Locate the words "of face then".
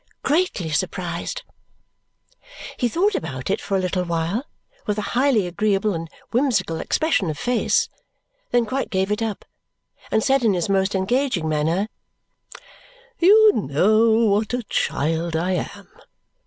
7.29-8.65